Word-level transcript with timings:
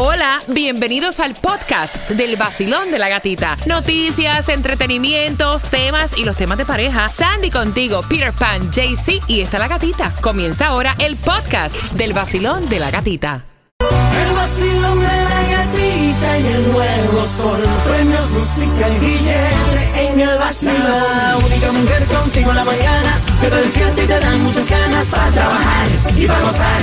Hola, 0.00 0.40
bienvenidos 0.46 1.18
al 1.18 1.34
podcast 1.34 2.08
del 2.10 2.36
vacilón 2.36 2.92
de 2.92 3.00
la 3.00 3.08
gatita. 3.08 3.56
Noticias, 3.66 4.48
entretenimientos, 4.48 5.64
temas 5.64 6.16
y 6.16 6.24
los 6.24 6.36
temas 6.36 6.56
de 6.56 6.64
pareja. 6.64 7.08
Sandy 7.08 7.50
contigo, 7.50 8.02
Peter 8.08 8.32
Pan, 8.32 8.70
JC 8.70 9.20
y 9.26 9.40
está 9.40 9.58
la 9.58 9.66
gatita. 9.66 10.14
Comienza 10.20 10.68
ahora 10.68 10.94
el 11.00 11.16
podcast 11.16 11.74
del 11.94 12.12
vacilón 12.12 12.68
de 12.68 12.78
la 12.78 12.92
gatita. 12.92 13.44
El 13.80 14.34
vacilón 14.36 15.00
de 15.00 15.06
la 15.06 15.42
gatita 15.50 16.38
y 16.38 16.46
el 16.46 16.72
nuevo 16.72 17.24
sol. 17.36 17.60
Premios, 17.88 18.30
música 18.30 18.88
y 18.88 18.98
billete 19.04 20.12
en 20.12 20.20
el 20.20 20.38
vacilón. 20.38 20.76
La 20.78 21.36
única 21.38 21.72
mujer 21.72 22.04
contigo 22.04 22.50
en 22.50 22.56
la 22.56 22.64
mañana 22.64 23.20
que 23.40 23.48
te 23.48 23.56
despierta 23.56 24.02
y 24.04 24.06
te 24.06 24.20
dan 24.20 24.40
muchas 24.42 24.70
ganas 24.70 25.06
para 25.08 25.30
trabajar 25.32 25.88
y 26.16 26.26
para 26.28 26.40
gozar. 26.40 26.82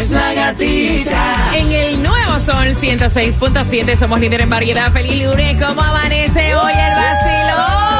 Es 0.00 0.10
la 0.10 0.34
gatita. 0.34 1.56
En 1.56 1.70
el 1.70 2.02
nuevo 2.02 2.15
Sol 2.46 2.76
106.7 2.76 3.96
somos 3.96 4.20
líder 4.20 4.42
en 4.42 4.50
variedad. 4.50 4.92
Feliz 4.92 5.24
lunes, 5.24 5.56
¿cómo 5.60 5.82
amanece 5.82 6.54
hoy 6.54 6.72
el 6.72 6.94
vacilón? 6.94 7.95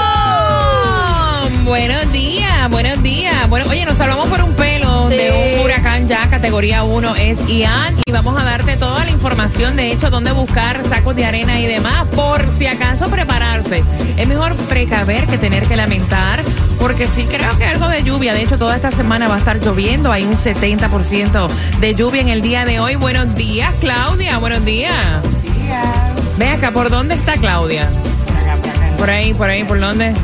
Buenos 1.67 2.13
días, 2.13 2.71
buenos 2.71 3.03
días. 3.03 3.49
Bueno, 3.49 3.67
oye, 3.69 3.85
nos 3.85 3.97
salvamos 3.97 4.29
por 4.29 4.41
un 4.41 4.53
pelo 4.55 5.09
de 5.09 5.59
un 5.59 5.65
huracán 5.65 6.07
ya 6.07 6.31
categoría 6.31 6.85
1 6.85 7.17
es 7.17 7.45
Ian 7.49 7.97
y 8.07 8.13
vamos 8.13 8.41
a 8.41 8.45
darte 8.45 8.77
toda 8.77 9.05
la 9.05 9.11
información, 9.11 9.75
de 9.75 9.91
hecho, 9.91 10.09
dónde 10.09 10.31
buscar 10.31 10.81
sacos 10.89 11.17
de 11.17 11.25
arena 11.25 11.59
y 11.59 11.67
demás, 11.67 12.07
por 12.15 12.49
si 12.57 12.69
acaso 12.69 13.09
prepararse. 13.09 13.83
Es 14.17 14.29
mejor 14.29 14.55
precaver 14.55 15.27
que 15.27 15.39
tener 15.39 15.67
que 15.67 15.75
lamentar, 15.75 16.41
porque 16.79 17.09
sí 17.09 17.27
creo 17.29 17.59
que 17.59 17.65
algo 17.65 17.89
de 17.89 18.05
lluvia, 18.05 18.33
de 18.33 18.43
hecho, 18.43 18.59
toda 18.59 18.77
esta 18.77 18.93
semana 18.93 19.27
va 19.27 19.35
a 19.35 19.39
estar 19.39 19.59
lloviendo, 19.59 20.13
hay 20.13 20.23
un 20.23 20.37
70% 20.37 21.49
de 21.81 21.95
lluvia 21.97 22.21
en 22.21 22.29
el 22.29 22.43
día 22.43 22.65
de 22.65 22.79
hoy. 22.79 22.95
Buenos 22.95 23.35
días, 23.35 23.75
Claudia, 23.81 24.39
buenos 24.39 24.65
días. 24.65 25.21
Ven 26.39 26.49
acá, 26.53 26.71
¿por 26.71 26.91
dónde 26.91 27.17
está 27.17 27.35
Claudia? 27.35 27.91
Por 28.99 29.11
ahí, 29.11 29.35
por 29.35 29.51
ahí, 29.51 29.65
¿por 29.65 29.81
dónde? 29.81 30.15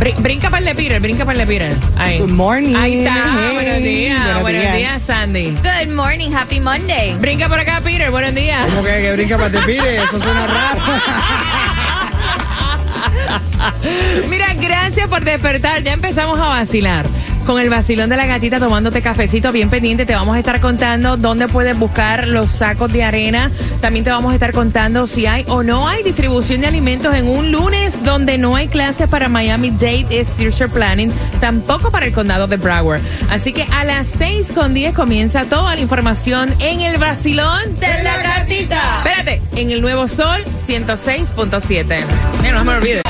Brin- 0.00 0.22
Brinca 0.22 0.50
para 0.50 0.60
el 0.60 0.64
de 0.66 0.74
Peter, 0.74 1.00
brinca 1.00 1.24
para 1.24 1.40
el 1.40 1.46
de 1.46 1.52
Peter. 1.58 1.76
Ahí. 1.96 2.18
Good 2.18 2.28
morning. 2.30 2.74
Ahí 2.76 2.98
está, 2.98 3.14
Hey, 3.14 3.54
buenos 3.54 3.82
días, 3.82 4.18
buenos 4.24 4.42
buenos 4.42 4.62
días. 4.62 4.76
días, 4.76 5.02
Sandy. 5.02 5.56
Good 5.62 5.94
morning, 5.94 6.30
happy 6.32 6.60
Monday. 6.60 7.14
Brinca 7.18 7.48
por 7.48 7.58
acá, 7.58 7.80
Peter, 7.82 8.10
buenos 8.10 8.34
días. 8.34 8.66
¿Cómo 8.70 8.82
que, 8.84 8.90
que 8.90 9.12
brinca 9.12 9.36
para 9.36 9.50
te 9.50 9.60
pire? 9.62 9.96
Eso 9.96 10.22
suena 10.22 10.46
raro. 10.46 10.80
Mira, 14.28 14.54
gracias 14.54 15.08
por 15.08 15.24
despertar. 15.24 15.82
Ya 15.82 15.92
empezamos 15.92 16.38
a 16.38 16.48
vacilar. 16.48 17.06
Con 17.48 17.58
el 17.58 17.70
vacilón 17.70 18.10
de 18.10 18.16
la 18.18 18.26
gatita 18.26 18.58
tomándote 18.58 19.00
cafecito 19.00 19.52
bien 19.52 19.70
pendiente, 19.70 20.04
te 20.04 20.14
vamos 20.14 20.36
a 20.36 20.38
estar 20.38 20.60
contando 20.60 21.16
dónde 21.16 21.48
puedes 21.48 21.78
buscar 21.78 22.28
los 22.28 22.50
sacos 22.50 22.92
de 22.92 23.02
arena. 23.02 23.50
También 23.80 24.04
te 24.04 24.10
vamos 24.10 24.32
a 24.32 24.34
estar 24.34 24.52
contando 24.52 25.06
si 25.06 25.24
hay 25.24 25.46
o 25.48 25.62
no 25.62 25.88
hay 25.88 26.02
distribución 26.02 26.60
de 26.60 26.66
alimentos 26.66 27.14
en 27.14 27.26
un 27.26 27.50
lunes 27.50 28.04
donde 28.04 28.36
no 28.36 28.54
hay 28.54 28.68
clases 28.68 29.08
para 29.08 29.30
Miami 29.30 29.70
Dade 29.70 30.04
es 30.10 30.28
Future 30.28 30.68
Planning, 30.68 31.10
tampoco 31.40 31.90
para 31.90 32.04
el 32.04 32.12
condado 32.12 32.48
de 32.48 32.58
Broward. 32.58 33.00
Así 33.30 33.54
que 33.54 33.62
a 33.62 33.82
las 33.82 34.08
6 34.18 34.52
con 34.54 34.74
10 34.74 34.92
comienza 34.92 35.46
toda 35.46 35.74
la 35.74 35.80
información 35.80 36.54
en 36.58 36.82
el 36.82 36.98
vacilón 36.98 37.80
de 37.80 38.02
la 38.02 38.22
gatita. 38.24 38.82
Espérate, 38.98 39.40
en 39.56 39.70
el 39.70 39.80
Nuevo 39.80 40.06
Sol 40.06 40.44
106.7. 40.66 42.04
Mira, 42.42 42.58
no 42.58 42.64
me 42.66 42.74
olvides. 42.74 43.02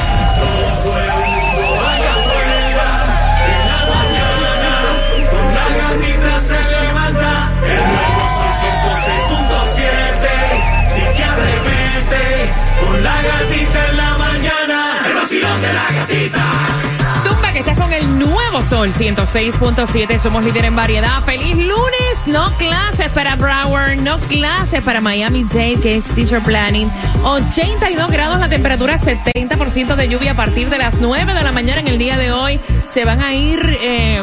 Sol 18.65 18.93
106.7. 18.93 20.19
Somos 20.19 20.45
líder 20.45 20.67
en 20.67 20.77
variedad. 20.77 21.23
¡Feliz 21.23 21.57
lunes! 21.57 22.27
No 22.27 22.51
clases 22.57 23.11
para 23.11 23.37
Broward, 23.37 23.97
no 23.97 24.19
clases 24.19 24.83
para 24.83 25.01
Miami 25.01 25.45
Dade, 25.45 25.79
que 25.81 25.97
es 25.97 26.05
Teacher 26.05 26.41
Planning. 26.41 26.91
82 27.25 28.11
grados 28.11 28.39
la 28.41 28.49
temperatura, 28.49 28.99
70% 28.99 29.95
de 29.95 30.09
lluvia 30.09 30.33
a 30.33 30.35
partir 30.35 30.69
de 30.69 30.79
las 30.79 30.95
9 31.01 31.33
de 31.35 31.43
la 31.43 31.53
mañana 31.53 31.81
en 31.81 31.89
el 31.89 31.99
día 31.99 32.17
de 32.19 32.33
hoy. 32.33 32.61
Se 32.91 33.05
van 33.05 33.21
a 33.23 33.35
ir. 33.35 33.79
eh, 33.81 34.23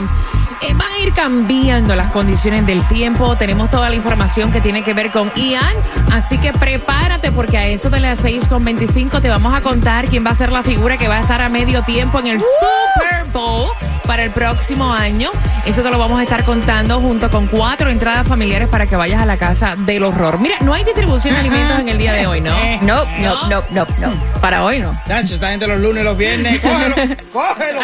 eh, 0.62 0.74
van 0.74 0.88
a 0.88 1.00
ir 1.00 1.14
cambiando 1.14 1.96
las 1.96 2.12
condiciones 2.12 2.66
del 2.66 2.82
tiempo. 2.88 3.36
Tenemos 3.36 3.70
toda 3.70 3.90
la 3.90 3.96
información 3.96 4.52
que 4.52 4.62
tiene 4.62 4.84
que 4.84 4.94
ver 4.94 5.12
con 5.12 5.32
Ian. 5.36 5.76
Así 6.12 6.38
que 6.38 6.54
prepárate 6.54 7.32
porque 7.32 7.58
a 7.58 7.68
eso 7.68 7.90
de 7.90 8.00
las 8.00 8.24
6.25 8.24 9.22
te 9.22 9.30
vamos 9.30 9.54
a 9.54 9.62
contar 9.62 10.08
quién 10.08 10.26
va 10.26 10.32
a 10.32 10.36
ser 10.36 10.52
la 10.52 10.64
figura 10.64 10.98
que 10.98 11.08
va 11.08 11.18
a 11.18 11.22
estar 11.22 11.42
a 11.42 11.50
medio 11.50 11.84
tiempo 11.84 12.20
en 12.20 12.28
el 12.28 12.40
Super 12.40 13.26
Bowl 13.34 13.70
para 14.06 14.24
el 14.24 14.32
próximo 14.32 14.92
año. 14.92 15.32
Eso 15.66 15.82
te 15.82 15.90
lo 15.90 15.98
vamos 15.98 16.20
a 16.20 16.24
estar 16.24 16.44
contando 16.44 17.00
junto 17.00 17.30
con 17.30 17.48
cuatro 17.48 17.90
entradas 17.90 18.28
familiares 18.28 18.68
para 18.68 18.86
que 18.88 18.96
vayas 18.96 19.22
a 19.22 19.26
la 19.26 19.38
casa 19.38 19.76
del 19.76 20.04
horror. 20.04 20.40
Mira, 20.40 20.58
no 20.62 20.74
hay 20.74 20.84
distribución 20.84 21.34
de 21.34 21.40
alimentos 21.40 21.80
en 21.80 21.90
el 21.90 21.98
día 21.98 22.14
de 22.14 22.28
hoy, 22.28 22.42
¿no? 22.42 22.56
No, 22.82 23.06
no, 23.20 23.50
no, 23.50 23.64
no, 23.72 23.88
no. 24.00 24.14
Para 24.42 24.64
hoy 24.64 24.80
no. 24.80 25.00
Nacho, 25.08 25.36
esta 25.36 25.50
gente 25.50 25.68
los 25.68 25.80
lunes, 25.80 26.04
los 26.04 26.18
viernes. 26.18 26.60
Cógelo, 26.60 26.96
cógelo. 27.34 27.82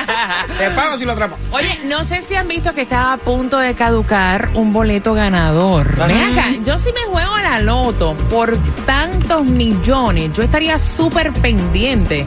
Te 0.58 0.70
pago 0.72 0.98
si 0.98 1.06
lo 1.06 1.14
atrapas. 1.14 1.40
Oye, 1.52 1.80
no 1.86 2.06
sé 2.06 2.22
si 2.22 2.36
han 2.36 2.48
visto 2.48 2.74
que 2.74 2.82
está 2.82 3.14
a 3.14 3.18
punto 3.18 3.58
de 3.58 3.74
caducar 3.74 4.50
un 4.54 4.74
boleto 4.74 5.14
ganador. 5.14 5.98
Ah. 6.00 6.08
Ven 6.08 6.18
acá, 6.18 6.50
yo 6.64 6.78
si 6.80 6.92
me 6.94 7.02
juego 7.02 7.34
a 7.34 7.42
la 7.42 7.60
loto 7.60 8.14
por 8.30 8.58
tantos 8.86 9.44
millones, 9.46 10.32
yo 10.34 10.44
estaría 10.44 10.78
súper 10.80 11.32
pendiente. 11.34 12.26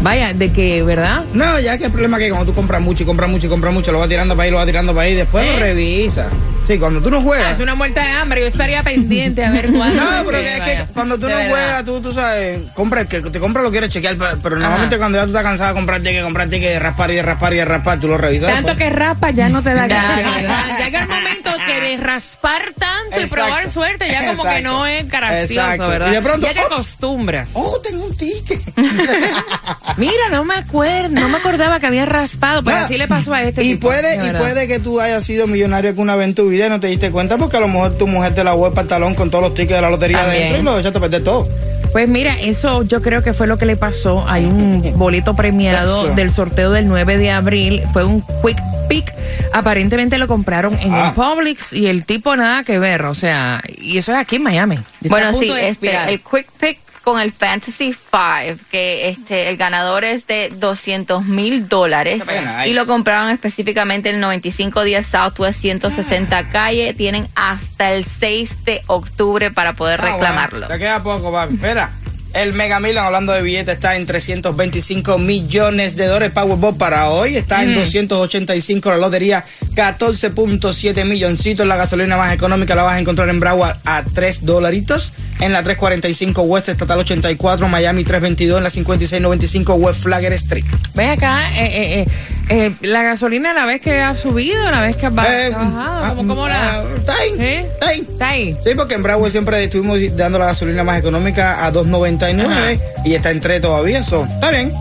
Vaya, 0.00 0.34
de 0.34 0.52
que, 0.52 0.82
¿verdad? 0.82 1.24
No, 1.32 1.58
ya 1.60 1.78
que 1.78 1.86
el 1.86 1.90
problema 1.90 2.18
es 2.18 2.24
que 2.24 2.30
cuando 2.30 2.46
tú 2.46 2.54
compras 2.54 2.80
mucho 2.82 3.02
y 3.02 3.06
compras 3.06 3.30
mucho 3.30 3.46
y 3.46 3.50
compras 3.50 3.72
mucho, 3.72 3.92
lo 3.92 3.98
vas 3.98 4.08
tirando 4.08 4.34
para 4.34 4.44
ahí, 4.44 4.50
lo 4.50 4.56
vas 4.58 4.66
tirando 4.66 4.92
para 4.94 5.06
ahí, 5.06 5.14
después 5.14 5.44
¿Eh? 5.44 5.52
lo 5.52 5.58
revisas. 5.58 6.26
Sí, 6.66 6.78
cuando 6.78 7.02
tú 7.02 7.10
no 7.10 7.18
Ah, 7.18 7.22
juegas. 7.22 7.52
Es 7.54 7.60
una 7.60 7.74
muerte 7.74 8.00
de 8.00 8.06
hambre, 8.06 8.40
yo 8.40 8.46
estaría 8.46 8.82
pendiente 8.82 9.44
a 9.44 9.50
ver 9.50 9.70
cuándo. 9.70 10.02
No, 10.02 10.24
pero 10.24 10.38
es 10.38 10.60
que 10.60 10.84
cuando 10.94 11.18
tú 11.18 11.26
de 11.26 11.32
no 11.32 11.36
verdad. 11.38 11.50
juegas, 11.50 11.84
tú, 11.84 12.00
tú 12.00 12.12
sabes, 12.12 12.60
compra 12.74 13.02
el 13.02 13.06
que 13.06 13.20
te 13.20 13.38
compra 13.38 13.62
lo 13.62 13.70
quieres 13.70 13.90
chequear, 13.90 14.16
pero, 14.42 14.56
normalmente 14.56 14.96
cuando 14.98 15.18
ya 15.18 15.24
tú 15.24 15.28
estás 15.30 15.42
cansado 15.42 15.70
de 15.70 15.74
comprar 15.74 16.00
ticket, 16.02 16.22
comprar 16.22 16.48
ticket, 16.48 16.70
de 16.72 16.78
raspar 16.78 17.10
y 17.10 17.14
de 17.16 17.22
raspar 17.22 17.52
y 17.52 17.56
de 17.56 17.64
raspar, 17.64 18.00
tú 18.00 18.08
lo 18.08 18.16
revisas. 18.18 18.50
Tanto 18.50 18.68
después. 18.68 18.88
que 18.90 18.96
raspa 18.96 19.30
ya 19.30 19.48
no 19.48 19.62
te 19.62 19.74
da 19.74 19.86
ganas. 19.88 20.78
Llega 20.78 21.02
el 21.02 21.08
momento 21.08 21.50
que 21.66 21.80
de 21.80 21.96
raspar 21.98 22.62
tanto 22.78 23.20
y 23.20 23.26
probar 23.26 23.70
suerte 23.70 24.08
ya 24.10 24.26
como 24.26 24.42
que 24.44 24.60
no 24.62 24.86
es 24.86 25.08
gracioso, 25.08 25.52
Exacto. 25.52 25.88
¿verdad? 25.88 26.10
Y 26.10 26.14
de 26.14 26.22
pronto, 26.22 26.46
ya 26.46 26.54
te 26.54 26.60
¡oh! 26.60 26.66
acostumbras. 26.66 27.48
Oh, 27.54 27.78
tengo 27.82 28.04
un 28.04 28.16
ticket. 28.16 28.60
Mira, 29.96 30.28
no 30.30 30.44
me 30.44 30.54
acuerdo, 30.54 31.08
no 31.10 31.28
me 31.28 31.38
acordaba 31.38 31.78
que 31.80 31.86
había 31.86 32.06
raspado, 32.06 32.62
pero 32.64 32.78
No, 32.78 32.84
así 32.84 32.96
le 32.98 33.06
pasó 33.06 33.32
a 33.34 33.42
este 33.42 33.62
y 33.62 33.74
tipo, 33.74 33.88
puede 33.88 34.18
de 34.18 34.26
y 34.26 34.30
puede 34.32 34.66
que 34.66 34.78
tú 34.80 35.00
hayas 35.00 35.22
sido 35.24 35.46
millonario 35.46 35.94
vez 36.16 36.24
en 36.28 36.34
tu 36.34 36.48
vida 36.54 36.66
y 36.66 36.70
no 36.70 36.80
te 36.80 36.86
diste 36.88 37.10
cuenta 37.10 37.36
porque 37.36 37.56
a 37.56 37.60
lo 37.60 37.68
mejor 37.68 37.92
tu 37.98 38.06
mujer 38.06 38.34
te 38.34 38.42
la 38.44 38.54
para 38.56 38.80
el 38.82 38.86
talón 38.88 39.14
con 39.14 39.30
todos 39.30 39.44
los 39.44 39.54
tickets 39.54 39.74
de 39.76 39.80
la 39.82 39.90
lotería 39.90 40.22
También. 40.22 40.42
adentro 40.48 40.60
y 40.60 40.64
lo 40.64 40.78
echaste 40.78 40.98
a 40.98 41.00
perder 41.00 41.22
todo. 41.24 41.48
Pues 41.92 42.08
mira, 42.08 42.34
eso 42.40 42.82
yo 42.82 43.00
creo 43.02 43.22
que 43.22 43.32
fue 43.34 43.46
lo 43.46 43.56
que 43.56 43.66
le 43.66 43.76
pasó. 43.76 44.24
Hay 44.26 44.44
un 44.46 44.92
boleto 44.96 45.36
premiado 45.36 46.06
Eso. 46.06 46.14
del 46.16 46.32
sorteo 46.32 46.72
del 46.72 46.88
9 46.88 47.18
de 47.18 47.30
abril. 47.30 47.82
Fue 47.92 48.02
un 48.04 48.20
quick 48.42 48.58
pick. 48.88 49.14
Aparentemente 49.52 50.18
lo 50.18 50.26
compraron 50.26 50.76
en 50.80 50.92
Ah. 50.92 51.08
el 51.08 51.14
Publix 51.14 51.72
y 51.72 51.86
el 51.86 52.04
tipo 52.04 52.34
nada 52.34 52.64
que 52.64 52.78
ver. 52.80 53.02
O 53.02 53.14
sea, 53.14 53.60
y 53.78 53.98
eso 53.98 54.10
es 54.12 54.18
aquí 54.18 54.36
en 54.36 54.42
Miami. 54.42 54.78
Bueno, 55.02 55.38
sí, 55.38 55.50
este, 55.56 55.94
el 56.12 56.20
Quick 56.20 56.46
Pick 56.58 56.78
con 57.04 57.20
el 57.20 57.32
Fantasy 57.32 57.92
5, 57.94 58.58
que 58.70 59.08
este 59.10 59.48
el 59.50 59.56
ganador 59.56 60.04
es 60.04 60.26
de 60.26 60.50
200 60.50 61.24
mil 61.26 61.68
dólares 61.68 62.22
y 62.66 62.72
lo 62.72 62.86
compraron 62.86 63.30
específicamente 63.30 64.10
el 64.10 64.20
9510 64.20 65.06
Southwest 65.06 65.60
160 65.60 66.48
calle. 66.50 66.94
Tienen 66.94 67.28
hasta 67.34 67.92
el 67.92 68.04
6 68.04 68.64
de 68.64 68.82
octubre 68.86 69.50
para 69.50 69.74
poder 69.74 70.00
Ah, 70.00 70.12
reclamarlo. 70.12 70.60
bueno, 70.60 70.74
te 70.74 70.78
queda 70.78 71.02
poco, 71.02 71.30
papi. 71.30 71.54
Espera. 71.54 71.90
El 72.34 72.52
Mega 72.52 72.80
Million, 72.80 73.04
hablando 73.04 73.32
de 73.32 73.42
billetes, 73.42 73.76
está 73.76 73.94
en 73.94 74.06
325 74.06 75.18
millones 75.18 75.96
de 75.96 76.06
dólares. 76.06 76.32
Powerball 76.32 76.76
para 76.76 77.10
hoy 77.10 77.36
está 77.36 77.62
en 77.62 77.76
285. 77.76 78.90
La 78.90 78.96
lotería, 78.96 79.44
14.7 79.74 81.04
milloncitos. 81.04 81.64
La 81.64 81.76
gasolina 81.76 82.16
más 82.16 82.34
económica 82.34 82.74
la 82.74 82.82
vas 82.82 82.94
a 82.94 83.00
encontrar 83.00 83.28
en 83.28 83.38
Broward 83.38 83.76
a 83.84 84.02
3 84.02 84.44
dolaritos. 84.44 85.12
En 85.40 85.52
la 85.52 85.62
345 85.62 86.42
West 86.42 86.68
Estatal 86.68 86.98
84, 86.98 87.68
Miami 87.68 88.04
322, 88.04 88.58
en 88.58 88.64
la 88.64 88.70
5695 88.70 89.74
West 89.74 90.00
Flagger 90.00 90.32
Street. 90.32 90.64
Ven 90.94 91.10
acá, 91.10 91.50
eh, 91.52 91.66
eh, 91.66 92.00
eh, 92.00 92.06
eh, 92.48 92.72
la 92.82 93.02
gasolina 93.02 93.52
la 93.54 93.64
vez 93.64 93.80
que 93.80 94.00
ha 94.00 94.14
subido, 94.14 94.70
la 94.70 94.80
vez 94.80 94.96
que 94.96 95.06
ha 95.06 95.08
Eh, 95.08 95.12
bajado, 95.12 95.54
ah, 95.78 96.12
¿cómo, 96.16 96.34
cómo 96.34 96.48
la...? 96.48 96.78
ah, 96.80 96.84
Está 96.96 97.14
ahí, 97.16 97.30
¿Eh? 97.38 97.66
está 97.72 97.88
ahí. 97.88 98.00
Está 98.00 98.28
ahí. 98.28 98.56
Sí, 98.64 98.70
porque 98.76 98.94
en 98.94 99.02
Broward 99.02 99.30
siempre 99.30 99.62
estuvimos 99.64 99.98
dando 100.16 100.38
la 100.38 100.46
gasolina 100.46 100.84
más 100.84 100.98
económica 100.98 101.64
a 101.64 101.72
2.99 101.72 102.78
y 103.04 103.14
está 103.14 103.30
en 103.30 103.40
3 103.40 103.60
todavía. 103.60 104.02
So, 104.02 104.24
está 104.24 104.50
bien. 104.50 104.72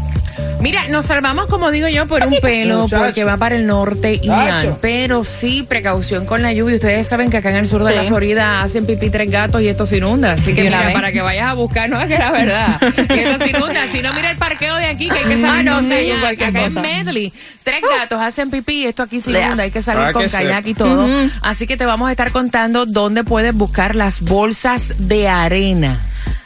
Mira, 0.64 0.88
nos 0.88 1.08
salvamos, 1.08 1.48
como 1.48 1.72
digo 1.72 1.90
yo, 1.90 2.08
por 2.08 2.26
un 2.26 2.38
pelo, 2.42 2.84
Muchacho. 2.84 3.04
porque 3.04 3.26
va 3.26 3.36
para 3.36 3.56
el 3.56 3.68
norte 3.68 4.18
y 4.22 4.30
mal. 4.30 4.78
Pero 4.82 5.26
sí, 5.26 5.64
precaución 5.68 6.26
con 6.26 6.42
la 6.42 6.54
lluvia. 6.54 6.76
Ustedes 6.76 7.06
saben 7.06 7.30
que 7.30 7.36
acá 7.38 7.50
en 7.50 7.58
el 7.58 7.68
sur 7.68 7.84
de 7.84 7.94
la. 7.94 8.04
Florida 8.06 8.62
hacen 8.64 8.86
pipí 8.86 9.10
tres 9.10 9.30
gatos 9.30 9.62
y 9.62 9.68
esto 9.68 9.86
se 9.86 9.98
inunda. 9.98 10.32
Así 10.32 10.54
que 10.54 10.64
mira, 10.64 10.92
para 10.94 11.12
que 11.12 11.22
vayas 11.22 11.50
a 11.50 11.54
buscar, 11.54 11.90
no 11.90 12.00
es 12.00 12.08
que 12.08 12.18
la 12.18 12.32
verdad. 12.32 12.80
que 13.10 13.30
esto 13.32 13.44
se 13.44 13.50
inunda. 13.50 13.82
Si 13.92 14.02
no, 14.02 14.14
mira 14.14 14.32
el 14.32 14.38
parqueo 14.38 14.76
de 14.78 14.86
aquí, 14.86 15.10
que 15.10 15.18
hay 15.20 15.26
que 15.26 15.42
salir 15.42 15.66
no, 15.66 15.76
con 15.76 15.84
sí, 15.84 15.90
kayak. 15.90 16.20
cualquier 16.22 16.50
Acá 16.50 16.64
en. 16.66 16.74
Medley, 16.74 17.34
tres 17.64 17.82
gatos 17.82 18.22
hacen 18.22 18.50
pipí 18.50 18.84
y 18.84 18.86
esto 18.86 19.04
aquí 19.04 19.20
se 19.20 19.32
inunda. 19.32 19.64
Hay 19.64 19.72
que 19.72 19.82
salir 19.82 20.00
Para 20.02 20.14
con 20.14 20.22
que 20.24 20.30
kayak 20.30 20.56
sepa. 20.64 20.70
y 20.70 20.74
todo. 20.76 21.08
Así 21.42 21.68
que 21.68 21.76
te 21.76 21.86
vamos 21.86 22.08
a 22.08 22.12
estar 22.12 22.32
contando 22.32 22.86
dónde 22.86 23.26
puedes 23.26 23.54
buscar 23.54 23.96
las 23.96 24.22
bolsas 24.22 24.94
de 24.98 25.28
arena. 25.28 26.00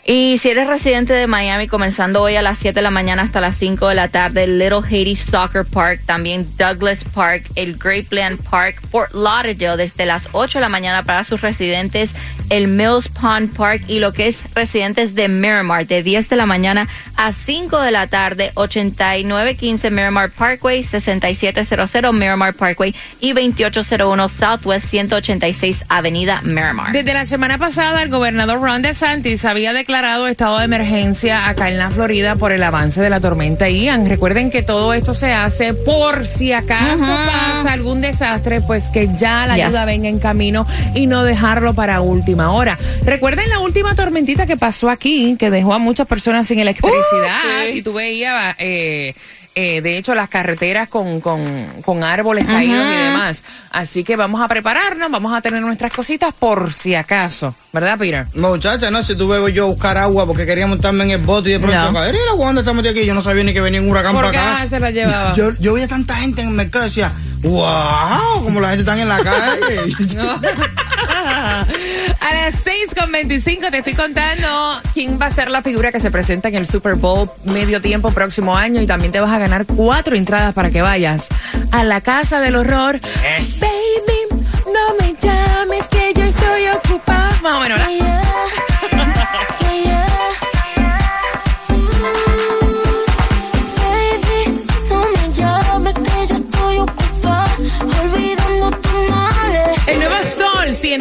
Y 0.09 0.37
si 0.37 0.49
eres 0.51 0.67
residente 0.69 1.11
de 1.11 1.27
Miami, 1.27 1.67
comenzando 1.67 2.21
hoy 2.21 2.37
a 2.37 2.41
las 2.41 2.59
7 2.59 2.75
de 2.75 2.81
la 2.81 2.91
mañana 2.91 3.23
hasta 3.23 3.41
las 3.41 3.57
5 3.57 3.89
de 3.89 3.95
la 3.95 4.07
tarde, 4.07 4.47
Little 4.47 4.79
Haiti 4.89 5.17
Soccer 5.17 5.65
Park, 5.65 5.99
también 6.05 6.47
Douglas 6.57 7.03
Park, 7.13 7.51
el 7.55 7.75
Grapeland 7.75 8.41
Park, 8.41 8.81
Fort 8.89 9.13
Lauderdale 9.13 9.75
desde 9.75 10.05
las 10.05 10.29
8 10.31 10.59
de 10.59 10.61
la 10.61 10.69
mañana 10.69 11.03
para 11.03 11.25
sus 11.25 11.41
residentes, 11.41 12.11
el 12.49 12.69
Mills 12.69 13.09
Pond 13.09 13.53
Park 13.53 13.83
y 13.89 13.99
lo 13.99 14.13
que 14.13 14.29
es 14.29 14.39
residentes 14.55 15.13
de 15.13 15.27
Miramar 15.27 15.85
de 15.85 16.01
10 16.01 16.29
de 16.29 16.37
la 16.37 16.45
mañana 16.45 16.87
a 17.17 17.33
5 17.33 17.81
de 17.81 17.91
la 17.91 18.07
tarde, 18.07 18.51
8915 18.53 19.91
Miramar 19.91 20.29
Parkway, 20.31 20.85
6700 20.85 22.13
Miramar 22.13 22.53
Parkway 22.53 22.95
y 23.19 23.33
2801 23.33 24.29
Southwest 24.29 24.87
186 24.87 25.83
Avenida 25.89 26.39
Miramar. 26.43 26.93
Desde 26.93 27.13
la 27.13 27.25
semana 27.25 27.57
pasada, 27.57 28.01
el 28.03 28.09
gobernador 28.09 28.61
Ron 28.61 28.83
DeSantis 28.83 29.43
había 29.43 29.73
declarado 29.73 29.96
estado 30.05 30.59
de 30.59 30.65
emergencia 30.65 31.47
acá 31.47 31.69
en 31.69 31.79
la 31.79 31.89
Florida 31.89 32.35
por 32.35 32.51
el 32.51 32.61
avance 32.61 33.01
de 33.01 33.09
la 33.09 33.19
tormenta 33.19 33.67
Ian. 33.67 34.05
Recuerden 34.05 34.51
que 34.51 34.61
todo 34.61 34.93
esto 34.93 35.13
se 35.15 35.31
hace 35.33 35.73
por 35.73 36.27
si 36.27 36.53
acaso 36.53 37.05
pasa 37.05 37.73
algún 37.73 38.01
desastre, 38.01 38.61
pues 38.61 38.83
que 38.89 39.09
ya 39.17 39.47
la 39.47 39.53
ayuda 39.55 39.85
venga 39.85 40.07
en 40.07 40.19
camino 40.19 40.67
y 40.93 41.07
no 41.07 41.23
dejarlo 41.23 41.73
para 41.73 42.01
última 42.01 42.51
hora. 42.51 42.77
Recuerden 43.03 43.49
la 43.49 43.59
última 43.59 43.95
tormentita 43.95 44.45
que 44.45 44.57
pasó 44.57 44.89
aquí, 44.89 45.35
que 45.39 45.49
dejó 45.49 45.73
a 45.73 45.79
muchas 45.79 46.05
personas 46.05 46.47
sin 46.47 46.59
electricidad 46.59 46.97
Uh, 46.97 47.71
sí. 47.71 47.79
y 47.79 47.81
tú 47.81 47.93
veías... 47.93 48.55
Eh, 48.59 49.13
eh, 49.59 49.81
de 49.81 49.97
hecho, 49.97 50.13
las 50.13 50.29
carreteras 50.29 50.87
con, 50.87 51.19
con, 51.19 51.41
con 51.83 52.03
árboles 52.03 52.45
caídos 52.45 52.85
y 52.93 52.95
demás. 52.97 53.43
Así 53.71 54.03
que 54.03 54.15
vamos 54.15 54.39
a 54.39 54.47
prepararnos, 54.47 55.09
vamos 55.09 55.33
a 55.35 55.41
tener 55.41 55.61
nuestras 55.61 55.91
cositas 55.91 56.31
por 56.37 56.71
si 56.73 56.93
acaso. 56.93 57.55
¿Verdad, 57.73 57.97
Peter? 57.97 58.27
Muchacha, 58.35 58.91
no, 58.91 59.01
si 59.01 59.15
tú 59.15 59.27
veo 59.27 59.49
yo 59.49 59.63
a 59.63 59.67
buscar 59.67 59.97
agua 59.97 60.27
porque 60.27 60.45
quería 60.45 60.67
montarme 60.67 61.05
en 61.05 61.09
el 61.11 61.17
bote 61.21 61.49
y 61.49 61.53
de 61.53 61.59
pronto, 61.59 61.75
No. 61.77 61.91
no. 61.91 62.03
el 62.03 62.15
agua 62.29 62.45
dónde 62.47 62.61
está 62.61 62.71
metida 62.73 62.91
aquí? 62.91 63.03
Yo 63.05 63.15
no 63.15 63.21
sabía 63.23 63.43
ni 63.43 63.53
que 63.53 63.61
venía 63.61 63.81
un 63.81 63.89
huracán 63.89 64.13
¿Por 64.13 64.25
para 64.25 64.31
qué 64.31 64.37
acá. 64.37 64.67
se 64.69 64.79
la 64.79 64.91
llevaba? 64.91 65.33
Yo, 65.33 65.51
yo 65.59 65.73
veía 65.73 65.87
tanta 65.87 66.15
gente 66.17 66.41
en 66.43 66.49
el 66.49 66.53
mercado 66.53 66.85
y 66.85 66.89
decía, 66.89 67.11
wow, 67.41 68.43
como 68.43 68.59
la 68.59 68.69
gente 68.69 68.81
está 68.83 68.99
en 69.01 69.09
la 69.09 69.19
calle. 69.23 69.81
A 72.29 72.33
las 72.33 72.55
6 72.63 72.91
con 72.99 73.11
25 73.11 73.67
te 73.71 73.77
estoy 73.77 73.93
contando 73.93 74.81
quién 74.93 75.17
va 75.21 75.27
a 75.27 75.31
ser 75.31 75.49
la 75.49 75.61
figura 75.61 75.91
que 75.93 75.99
se 76.01 76.11
presenta 76.11 76.49
en 76.49 76.55
el 76.55 76.67
Super 76.67 76.95
Bowl 76.95 77.29
medio 77.45 77.81
tiempo 77.81 78.11
próximo 78.11 78.55
año 78.55 78.81
y 78.81 78.87
también 78.87 79.11
te 79.13 79.19
vas 79.21 79.31
a 79.31 79.39
ganar 79.39 79.65
cuatro 79.65 80.15
entradas 80.15 80.53
para 80.53 80.69
que 80.69 80.81
vayas 80.81 81.25
a 81.71 81.83
la 81.83 82.01
casa 82.01 82.41
del 82.41 82.55
horror. 82.57 82.99
Es- 83.37 83.59
Baby, 83.61 84.43
no 84.65 84.95
me 84.99 85.15
llames 85.21 85.87
que 85.87 86.11
yo 86.15 86.23
estoy 86.23 86.67
ocupada. 86.67 87.29
Más 87.41 87.53
o 87.55 87.59
menos, 87.61 87.79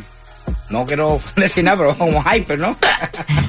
No 0.72 0.86
quiero 0.86 1.22
decir 1.36 1.64
nada, 1.64 1.78
pero 1.78 1.98
como 1.98 2.24
hyper, 2.24 2.58
¿no? 2.60 2.78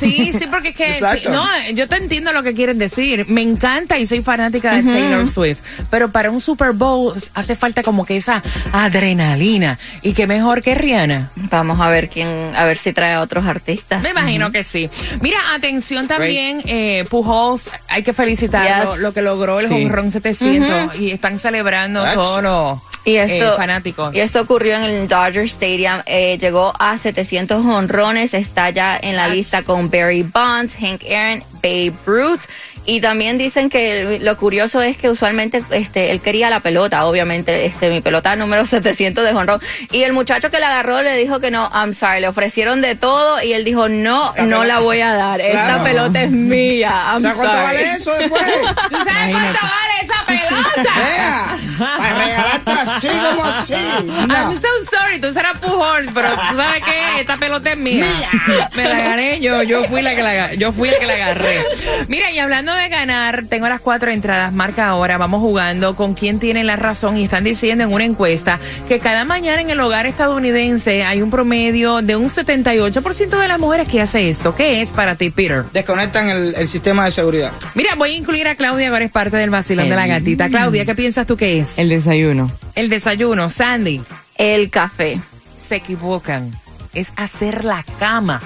Sí, 0.00 0.32
sí, 0.36 0.46
porque 0.50 0.70
es 0.70 0.74
que 0.74 0.98
sí, 1.18 1.28
no, 1.30 1.46
yo 1.74 1.86
te 1.88 1.94
entiendo 1.96 2.32
lo 2.32 2.42
que 2.42 2.54
quieren 2.54 2.76
decir. 2.76 3.24
Me 3.28 3.40
encanta 3.40 3.98
y 4.00 4.06
soy 4.08 4.20
fanática 4.20 4.74
de 4.74 4.82
Taylor 4.82 5.30
Swift, 5.30 5.60
pero 5.90 6.10
para 6.10 6.28
un 6.32 6.40
Super 6.40 6.72
Bowl 6.72 7.14
hace 7.34 7.54
falta 7.54 7.84
como 7.84 8.04
que 8.04 8.16
esa 8.16 8.42
adrenalina 8.72 9.78
y 10.02 10.12
que 10.12 10.26
mejor 10.26 10.60
que 10.60 10.74
Rihanna. 10.74 11.30
Vamos 11.36 11.80
a 11.80 11.88
ver 11.88 12.08
quién, 12.08 12.28
a 12.56 12.64
ver 12.64 12.76
si 12.78 12.92
trae 12.92 13.12
a 13.14 13.20
otros 13.20 13.46
artistas. 13.46 14.02
Me 14.02 14.10
imagino 14.10 14.50
que 14.50 14.64
sí. 14.64 14.90
Mira, 15.20 15.38
atención 15.54 16.08
también, 16.08 16.62
eh, 16.66 17.04
Pujols, 17.08 17.70
hay 17.88 18.02
que 18.02 18.12
felicitarlo, 18.12 18.94
Yes. 18.94 19.02
lo 19.02 19.12
que 19.14 19.22
logró 19.22 19.60
el 19.60 19.68
Sí. 19.68 19.74
home 19.74 19.88
run 19.88 20.10
700 20.10 20.98
y 20.98 21.12
están 21.12 21.38
celebrando 21.38 22.02
That's- 22.04 22.14
todos 22.14 22.42
los 22.42 22.80
Y 23.04 23.16
esto, 23.16 23.54
eh, 23.54 23.56
fanáticos. 23.56 24.14
y 24.14 24.20
esto 24.20 24.40
ocurrió 24.40 24.76
en 24.76 24.82
el 24.84 25.08
Dodger 25.08 25.44
Stadium. 25.44 26.00
Eh, 26.06 26.38
llegó 26.40 26.72
a 26.78 26.98
700 26.98 27.64
honrones. 27.64 28.32
Está 28.34 28.70
ya 28.70 28.98
en 29.00 29.16
la 29.16 29.24
Ach. 29.24 29.32
lista 29.32 29.62
con 29.62 29.90
Barry 29.90 30.22
Bonds, 30.22 30.74
Hank 30.80 31.02
Aaron, 31.10 31.42
Babe 31.62 31.92
Ruth. 32.06 32.40
Y 32.84 33.00
también 33.00 33.38
dicen 33.38 33.70
que 33.70 34.18
lo 34.20 34.36
curioso 34.36 34.82
es 34.82 34.96
que 34.96 35.08
usualmente 35.08 35.62
este 35.70 36.10
él 36.10 36.20
quería 36.20 36.50
la 36.50 36.58
pelota, 36.58 37.04
obviamente, 37.06 37.64
este 37.64 37.88
mi 37.90 38.00
pelota 38.00 38.34
número 38.34 38.66
700 38.66 39.22
de 39.22 39.30
honrón. 39.30 39.60
Y 39.92 40.02
el 40.02 40.12
muchacho 40.12 40.50
que 40.50 40.58
la 40.58 40.66
agarró 40.68 41.00
le 41.00 41.16
dijo 41.16 41.38
que 41.38 41.52
no, 41.52 41.70
I'm 41.72 41.94
sorry, 41.94 42.20
le 42.20 42.26
ofrecieron 42.26 42.80
de 42.80 42.96
todo 42.96 43.40
y 43.40 43.52
él 43.52 43.62
dijo, 43.64 43.88
no, 43.88 44.34
La 44.36 44.42
no 44.42 44.60
pelota- 44.62 44.66
la 44.66 44.78
voy 44.80 45.00
a 45.00 45.14
dar. 45.14 45.40
Esta 45.40 45.64
Claro. 45.64 45.84
pelota 45.84 46.22
es 46.22 46.30
mía. 46.32 46.90
I'm 47.12 47.22
¿Sabes 47.22 47.36
cuánto 47.36 47.54
sorry. 47.54 47.66
vale 47.66 47.92
eso 47.94 48.14
después? 48.18 48.42
¿Tú 48.90 48.96
sabes 48.96 49.30
cuánto 49.30 49.60
vale 49.62 49.94
esa 50.02 50.26
pelota? 50.26 51.58
Para 51.84 52.24
regalarte 52.24 52.70
así 52.72 53.08
como 53.08 53.44
así. 53.44 53.74
No. 54.26 54.34
I'm 54.34 54.60
so 54.60 54.68
sorry, 54.90 55.20
tú 55.20 55.32
serás 55.32 55.58
Pujols, 55.58 56.10
pero 56.14 56.30
tú 56.30 56.56
sabes 56.56 56.82
que 56.84 57.20
esta 57.20 57.36
pelota 57.36 57.72
es 57.72 57.78
mía. 57.78 58.06
Me 58.74 58.84
la 58.84 59.00
gané 59.00 59.40
yo, 59.40 59.62
yo 59.62 59.84
fui 59.84 60.02
la 60.02 60.14
que 60.14 60.22
la 60.22 60.54
yo 60.54 60.72
fui 60.72 60.88
el 60.88 60.98
que 60.98 61.06
la 61.06 61.14
agarré. 61.14 61.64
Mira, 62.08 62.30
y 62.30 62.38
hablando 62.38 62.74
de 62.74 62.88
ganar, 62.88 63.44
tengo 63.48 63.68
las 63.68 63.80
cuatro 63.80 64.10
entradas, 64.10 64.52
marca 64.52 64.88
ahora, 64.88 65.18
vamos 65.18 65.40
jugando 65.40 65.96
con 65.96 66.14
quién 66.14 66.38
tiene 66.38 66.64
la 66.64 66.76
razón 66.76 67.16
y 67.16 67.24
están 67.24 67.44
diciendo 67.44 67.84
en 67.84 67.92
una 67.92 68.04
encuesta 68.04 68.58
que 68.88 68.98
cada 68.98 69.24
mañana 69.24 69.60
en 69.60 69.70
el 69.70 69.80
hogar 69.80 70.06
estadounidense 70.06 71.04
hay 71.04 71.22
un 71.22 71.30
promedio 71.30 72.02
de 72.02 72.16
un 72.16 72.28
78% 72.30 73.40
de 73.40 73.48
las 73.48 73.58
mujeres 73.58 73.88
que 73.88 74.00
hace 74.00 74.28
esto. 74.28 74.54
¿Qué 74.54 74.82
es 74.82 74.90
para 74.90 75.14
ti, 75.16 75.30
Peter? 75.30 75.64
Desconectan 75.72 76.28
el, 76.28 76.54
el 76.54 76.68
sistema 76.68 77.04
de 77.04 77.10
seguridad. 77.10 77.52
Mira, 77.74 77.94
voy 77.96 78.12
a 78.12 78.14
incluir 78.14 78.48
a 78.48 78.54
Claudia, 78.54 78.88
ahora 78.88 79.04
es 79.04 79.10
parte 79.12 79.36
del 79.36 79.50
vacilón 79.50 79.88
de 79.88 79.96
la 79.96 80.06
gatita. 80.06 80.48
Claudia, 80.48 80.84
¿qué 80.84 80.94
piensas 80.94 81.26
tú 81.26 81.36
que 81.36 81.58
es? 81.60 81.71
El 81.76 81.88
desayuno. 81.88 82.50
El 82.74 82.88
desayuno, 82.88 83.48
Sandy. 83.48 84.02
El 84.36 84.70
café. 84.70 85.20
Se 85.58 85.76
equivocan. 85.76 86.52
Es 86.94 87.10
hacer 87.16 87.64
la 87.64 87.82
cama. 87.98 88.40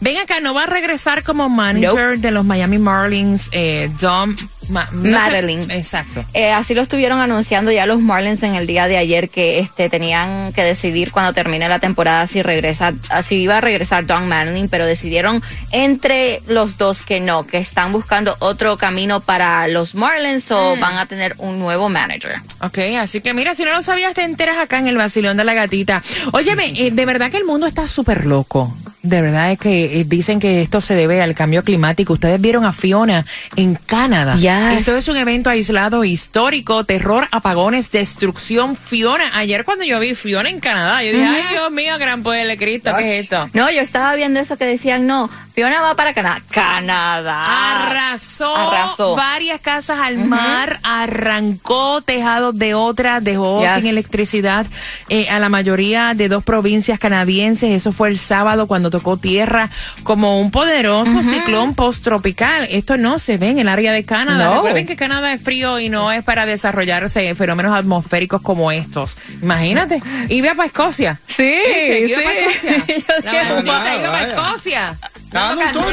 Ven 0.00 0.18
acá, 0.18 0.40
no 0.40 0.52
va 0.52 0.64
a 0.64 0.66
regresar 0.66 1.22
como 1.22 1.48
manager 1.48 2.18
de 2.18 2.30
los 2.30 2.44
Miami 2.44 2.78
Marlins, 2.78 3.48
eh, 3.52 3.90
Dom 4.00 4.34
Ma- 4.70 4.88
Madeline. 4.92 5.66
Exacto. 5.74 6.24
Eh, 6.34 6.50
así 6.50 6.74
lo 6.74 6.82
estuvieron 6.82 7.20
anunciando 7.20 7.70
ya 7.70 7.86
los 7.86 8.00
Marlins 8.00 8.42
en 8.42 8.54
el 8.54 8.66
día 8.66 8.86
de 8.88 8.96
ayer 8.98 9.28
que 9.28 9.58
este 9.58 9.88
tenían 9.90 10.52
que 10.52 10.62
decidir 10.62 11.10
cuando 11.12 11.32
termine 11.32 11.68
la 11.68 11.78
temporada 11.78 12.26
si 12.26 12.42
regresa, 12.42 12.92
si 13.22 13.36
iba 13.36 13.58
a 13.58 13.60
regresar 13.60 14.06
Don 14.06 14.28
Manning, 14.28 14.68
pero 14.68 14.86
decidieron 14.86 15.42
entre 15.72 16.40
los 16.46 16.78
dos 16.78 17.02
que 17.02 17.20
no, 17.20 17.46
que 17.46 17.58
están 17.58 17.92
buscando 17.92 18.36
otro 18.40 18.76
camino 18.76 19.20
para 19.20 19.66
los 19.68 19.94
Marlins 19.94 20.50
o 20.50 20.76
van 20.80 20.96
a 20.98 21.06
tener 21.06 21.34
un 21.38 21.58
nuevo 21.58 21.88
manager. 21.88 22.36
Ok, 22.60 22.78
así 22.98 23.20
que 23.20 23.34
mira, 23.34 23.54
si 23.54 23.64
no 23.64 23.72
lo 23.72 23.82
sabías, 23.82 24.14
te 24.14 24.22
enteras 24.22 24.58
acá 24.58 24.78
en 24.78 24.86
el 24.88 24.96
vacilón 24.96 25.36
de 25.36 25.44
la 25.44 25.54
gatita. 25.54 26.02
Óyeme, 26.32 26.66
eh, 26.76 26.90
de 26.90 27.06
verdad 27.06 27.30
que 27.30 27.36
el 27.38 27.44
mundo 27.44 27.66
está 27.66 27.86
súper 27.88 28.26
loco. 28.26 28.74
De 29.04 29.20
verdad 29.20 29.52
es 29.52 29.58
que 29.58 30.00
eh, 30.00 30.04
dicen 30.04 30.40
que 30.40 30.62
esto 30.62 30.80
se 30.80 30.94
debe 30.94 31.20
al 31.20 31.34
cambio 31.34 31.62
climático. 31.62 32.14
Ustedes 32.14 32.40
vieron 32.40 32.64
a 32.64 32.72
Fiona 32.72 33.26
en 33.54 33.74
Canadá. 33.74 34.36
Yes. 34.36 34.80
Esto 34.80 34.96
es 34.96 35.08
un 35.08 35.18
evento 35.18 35.50
aislado 35.50 36.04
histórico, 36.04 36.84
terror, 36.84 37.28
apagones, 37.30 37.90
destrucción. 37.90 38.76
Fiona, 38.76 39.36
ayer 39.36 39.66
cuando 39.66 39.84
yo 39.84 40.00
vi 40.00 40.14
Fiona 40.14 40.48
en 40.48 40.58
Canadá, 40.58 41.02
yo 41.02 41.12
dije, 41.12 41.22
ay 41.22 41.44
Dios 41.50 41.70
mío, 41.70 41.98
gran 41.98 42.22
poder 42.22 42.46
de 42.46 42.56
Cristo, 42.56 42.92
¿qué 42.98 43.18
es 43.18 43.24
esto? 43.24 43.50
No, 43.52 43.70
yo 43.70 43.82
estaba 43.82 44.14
viendo 44.14 44.40
eso 44.40 44.56
que 44.56 44.64
decían, 44.64 45.06
no, 45.06 45.28
Fiona 45.54 45.82
va 45.82 45.94
para 45.94 46.14
Canadá. 46.14 46.42
Canadá. 46.50 47.84
Arrasó, 47.86 48.63
Arrasó. 48.94 49.16
varias 49.16 49.60
casas 49.60 49.98
al 50.00 50.18
mar, 50.24 50.78
arrancó 50.82 52.00
tejados 52.02 52.58
de 52.58 52.74
otras, 52.74 53.22
dejó 53.22 53.60
Yes. 53.62 53.74
sin 53.76 53.86
electricidad 53.86 54.66
eh, 55.08 55.28
a 55.28 55.38
la 55.38 55.48
mayoría 55.48 56.14
de 56.14 56.28
dos 56.28 56.42
provincias 56.44 56.98
canadienses. 56.98 57.70
Eso 57.70 57.92
fue 57.92 58.08
el 58.08 58.18
sábado 58.18 58.66
cuando 58.66 58.90
tocó 58.90 59.16
tierra 59.16 59.70
como 60.02 60.40
un 60.40 60.50
poderoso 60.50 61.22
ciclón 61.22 61.74
post-tropical. 61.74 62.66
Esto 62.70 62.96
no 62.96 63.18
se 63.18 63.36
ve 63.36 63.50
en 63.50 63.58
el 63.58 63.68
área 63.68 63.92
de 63.92 64.04
Canadá. 64.04 64.44
No. 64.46 64.54
Recuerden 64.56 64.86
que 64.86 64.96
Canadá 64.96 65.32
es 65.32 65.40
frío 65.42 65.78
y 65.78 65.88
no 65.88 66.12
es 66.12 66.22
para 66.24 66.46
desarrollarse 66.46 67.34
fenómenos 67.34 67.74
atmosféricos 67.74 68.40
como 68.42 68.70
estos. 68.72 69.16
Imagínate. 69.42 70.00
Iba 70.28 70.54
para 70.54 70.66
Escocia. 70.66 71.20
Sí, 71.26 71.42
¿Viste? 71.42 72.08
Iba 72.08 72.18
sí. 72.18 72.24
para 72.24 72.38
Escocia. 72.40 72.84
La 73.24 73.30
dije, 73.32 73.52
bandita 73.54 73.96
iba 73.96 74.10
para. 74.12 74.26
Escocia. 74.28 74.98
Estaba 75.34 75.52
en 75.52 75.76
un. 75.76 75.84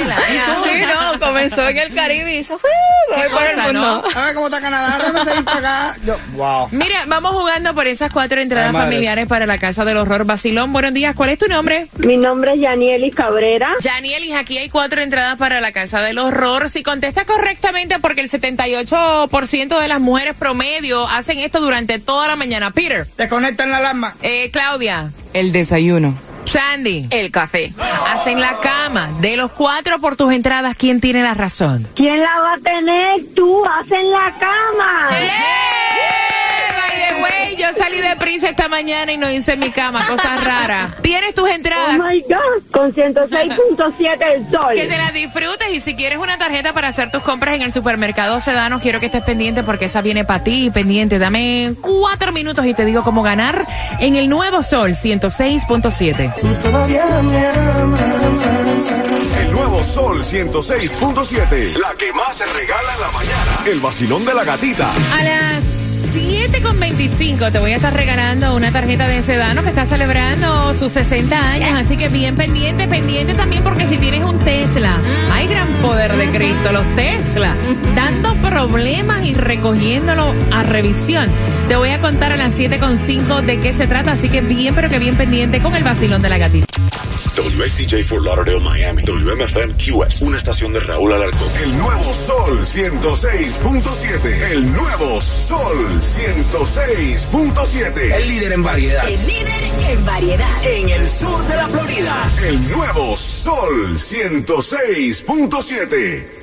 Sí, 0.64 0.86
no, 0.86 1.20
comenzó 1.20 1.68
en 1.68 1.78
el 1.78 1.94
Caribe 1.96 2.36
y 2.36 2.38
hizo, 2.40 2.56
"Uh, 2.56 3.16
me 3.18 3.28
voy 3.28 3.38
por 3.38 3.44
el 3.48 3.58
mundo". 3.58 4.04
¿no? 4.14 4.20
A 4.22 4.26
ver 4.26 4.36
cómo 4.36 4.48
está 4.48 4.62
Canadá, 4.62 4.98
déjame 5.00 5.26
salir 5.26 5.44
para 5.46 5.58
acá. 5.58 6.00
Yo, 6.06 6.18
wow. 6.34 6.68
Mira, 6.72 7.04
vamos 7.08 7.32
jugando 7.32 7.74
por 7.74 7.88
esas 7.88 8.12
cuatro 8.12 8.40
entradas 8.40 8.74
Ay, 8.76 8.82
familiares 8.82 9.26
para 9.28 9.46
la 9.48 9.58
Casa 9.58 9.84
del 9.84 9.98
Horror 9.98 10.26
Basilón. 10.26 10.72
Buenos 10.72 10.94
días, 10.94 11.16
¿cuál 11.16 11.30
es 11.32 11.40
tu 11.40 11.48
nombre? 11.48 11.88
Mi 11.98 12.18
nombre 12.18 12.54
es 12.54 12.60
Yanieli 12.60 13.10
Cabrera. 13.12 13.74
Janielis, 13.82 14.36
aquí 14.36 14.60
hay 14.60 14.70
cuatro 14.70 15.02
entradas 15.02 15.38
para 15.38 15.60
la 15.60 15.72
Casa 15.72 16.02
del 16.02 16.20
Horror. 16.20 16.70
Si 16.70 16.84
contesta 16.84 17.26
correctamente, 17.26 17.98
porque 18.00 18.22
el 18.22 18.30
78% 18.30 19.80
de 19.80 19.88
las 19.88 20.00
mujeres 20.00 20.36
promedio 20.38 21.08
hacen 21.08 21.40
esto 21.40 21.60
durante 21.62 21.98
toda 22.00 22.28
la 22.28 22.36
mañana. 22.36 22.72
Peter, 22.72 23.08
Desconectan 23.18 23.72
la 23.72 23.78
alarma. 23.78 24.16
eh, 24.22 24.50
Claudia, 24.52 25.12
El 25.34 25.52
desayuno. 25.52 26.14
Sandy, 26.46 27.08
El 27.10 27.32
café. 27.32 27.74
hacen 28.08 28.40
la 28.42 28.58
cama. 28.60 29.10
De 29.20 29.38
los 29.38 29.52
cuatro 29.52 30.00
por 30.00 30.16
tus 30.16 30.34
entradas, 30.34 30.76
¿quién 30.78 31.00
tiene 31.02 31.24
la 31.24 31.34
razón? 31.34 31.88
¿Quién 31.96 32.20
la 32.20 32.40
va 32.40 32.54
a 32.54 32.58
tener? 32.58 33.34
Tú, 33.36 33.64
hacen 33.66 34.12
la 34.12 34.34
cama. 34.40 35.10
¡Eh! 35.20 35.71
Yo 37.76 37.84
salí 37.84 38.02
de 38.02 38.16
prisa 38.18 38.50
esta 38.50 38.68
mañana 38.68 39.12
y 39.12 39.18
no 39.18 39.30
hice 39.30 39.56
mi 39.58 39.72
cama, 39.72 40.06
cosas 40.08 40.44
raras. 40.44 40.92
¿Tienes 41.02 41.34
tus 41.34 41.46
Oh 41.46 41.48
entradas? 41.48 41.98
my 42.00 42.22
God, 42.22 42.72
con 42.72 42.94
106.7 42.94 44.18
el 44.36 44.52
sol. 44.52 44.74
Que 44.76 44.88
te 44.88 44.98
la 44.98 45.12
disfrutes 45.12 45.68
y 45.74 45.80
si 45.80 45.96
quieres 45.96 46.20
una 46.20 46.38
tarjeta 46.38 46.74
para 46.74 46.90
hacer 46.90 47.12
tus 47.12 47.22
compras 47.24 47.56
en 47.56 47.62
el 47.62 47.72
supermercado 47.74 48.40
Sedano, 48.40 48.80
quiero 48.80 49.00
que 49.00 49.06
estés 49.08 49.24
pendiente 49.24 49.64
porque 49.64 49.86
esa 49.86 50.02
viene 50.02 50.26
para 50.26 50.44
ti 50.44 50.70
pendiente. 50.74 51.18
Dame 51.20 51.74
cuatro 51.82 52.32
minutos 52.32 52.66
y 52.66 52.74
te 52.74 52.86
digo 52.86 53.04
cómo 53.04 53.24
ganar 53.24 53.66
en 54.00 54.16
el 54.16 54.30
nuevo 54.30 54.64
Sol 54.64 54.92
106.7. 54.96 56.34
El 59.40 59.52
nuevo 59.52 59.84
Sol 59.84 60.24
106.7. 60.24 61.78
La 61.78 61.94
que 61.98 62.12
más 62.14 62.38
se 62.38 62.46
regala 62.46 62.94
en 62.96 63.02
la 63.02 63.12
mañana. 63.12 63.60
El 63.66 63.80
vacilón 63.80 64.26
de 64.26 64.34
la 64.34 64.44
gatita. 64.44 64.92
A 65.14 65.24
las 65.24 65.64
7.25 66.12 67.52
te 67.52 67.60
voy 67.60 67.72
a 67.72 67.76
estar 67.78 67.94
regalando 67.94 68.56
una 68.56 68.72
tarjeta 68.72 69.08
de 69.08 69.24
Sedano 69.24 69.64
que 69.64 69.70
está 69.70 69.86
celebrando 69.86 70.74
sus 70.76 70.92
60 70.92 71.38
años, 71.38 71.70
así 71.74 71.96
que 71.96 72.10
bien 72.10 72.36
pendiente, 72.36 72.88
pendiente 72.88 73.34
también 73.34 73.64
porque 73.64 73.88
si 73.88 73.98
tienes 73.98 74.24
un 74.24 74.38
Tesla, 74.40 75.00
hay 75.32 75.48
gran 75.48 75.70
poder 75.82 76.18
de 76.18 76.30
Cristo. 76.32 76.72
los 76.74 76.86
Tesla, 76.96 77.56
dando 77.96 78.36
problemas 78.42 79.26
y 79.26 79.34
recogiéndolo 79.34 80.34
a 80.52 80.64
revisión. 80.64 81.30
Te 81.70 81.78
voy 81.78 81.90
a 81.90 82.02
contar 82.02 82.34
a 82.34 82.38
las 82.38 82.60
7.5 82.60 83.42
de 83.42 83.60
qué 83.62 83.74
se 83.74 83.88
trata, 83.88 84.12
así 84.12 84.28
que 84.28 84.42
bien, 84.42 84.76
pero 84.76 84.90
que 84.90 85.00
bien 85.00 85.16
pendiente 85.16 85.62
con 85.62 85.76
el 85.76 85.84
vacilón 85.84 86.22
de 86.22 86.30
la 86.30 86.38
gatita. 86.38 86.82
WSTJ 87.36 88.04
for 88.04 88.22
Lauderdale, 88.22 88.60
Miami. 88.60 89.04
WMFM 89.04 89.74
QS. 89.76 90.22
Una 90.22 90.38
estación 90.38 90.74
de 90.74 90.82
Raúl 90.82 91.14
Alarcón. 91.14 91.50
El 91.64 91.78
nuevo 91.78 92.14
Sol 92.14 92.60
106.7. 92.66 94.52
El 94.52 94.74
nuevo 94.74 95.22
Sol 95.22 96.01
106.7. 96.02 98.16
El 98.16 98.28
líder 98.28 98.54
en 98.54 98.64
variedad. 98.64 99.08
El 99.08 99.28
líder 99.28 99.62
en 99.90 100.04
variedad. 100.06 100.66
En 100.66 100.90
el 100.90 101.08
sur 101.08 101.48
de 101.48 101.56
la 101.56 101.68
Florida. 101.68 102.28
El 102.44 102.72
nuevo 102.72 103.16
Sol 103.16 103.98
106.7. 103.98 106.41